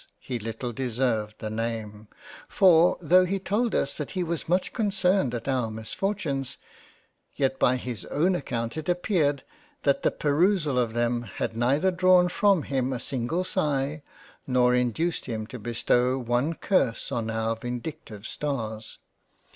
he 0.17 0.39
little 0.39 0.73
deserved 0.73 1.35
the 1.37 1.49
name— 1.51 2.07
for 2.49 2.97
though 3.01 3.23
he 3.23 3.37
told 3.37 3.75
us 3.75 3.95
that 3.95 4.09
he 4.13 4.23
was 4.23 4.49
much 4.49 4.73
concerned 4.73 5.35
at 5.35 5.47
our 5.47 5.69
Misfortunes, 5.69 6.57
yet 7.35 7.59
by 7.59 7.75
his 7.77 8.03
own 8.05 8.33
account 8.33 8.75
it 8.77 8.89
appeared 8.89 9.43
that 9.83 10.01
the 10.01 10.09
23 10.09 10.17
jl 10.17 10.21
JANE 10.21 10.31
AUSTEN 10.31 10.37
perusal 10.73 10.79
of 10.79 10.93
them, 10.95 11.21
had 11.21 11.55
neither 11.55 11.91
drawn 11.91 12.27
from 12.29 12.63
him 12.63 12.91
a 12.91 12.99
single 12.99 13.43
sig] 13.43 14.01
nor 14.47 14.73
induced 14.73 15.27
him 15.27 15.45
to 15.45 15.59
bestow 15.59 16.17
one 16.17 16.53
curse 16.55 17.11
on 17.11 17.29
our 17.29 17.55
vindictive 17.55 18.25
stars— 18.25 18.97